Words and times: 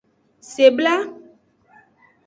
Sebla. 0.53 0.95